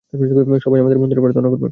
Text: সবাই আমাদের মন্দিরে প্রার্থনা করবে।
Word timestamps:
সবাই 0.63 0.79
আমাদের 0.79 0.99
মন্দিরে 0.99 1.23
প্রার্থনা 1.23 1.49
করবে। 1.49 1.67